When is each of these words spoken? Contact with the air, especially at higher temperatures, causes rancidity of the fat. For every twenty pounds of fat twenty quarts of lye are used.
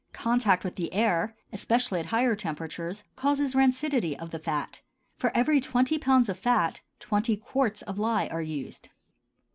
Contact 0.13 0.63
with 0.63 0.77
the 0.77 0.91
air, 0.95 1.35
especially 1.53 1.99
at 1.99 2.07
higher 2.07 2.35
temperatures, 2.35 3.03
causes 3.15 3.53
rancidity 3.53 4.15
of 4.17 4.31
the 4.31 4.39
fat. 4.39 4.81
For 5.15 5.31
every 5.37 5.61
twenty 5.61 5.99
pounds 5.99 6.27
of 6.27 6.39
fat 6.39 6.81
twenty 6.99 7.37
quarts 7.37 7.83
of 7.83 7.99
lye 7.99 8.27
are 8.29 8.41
used. 8.41 8.89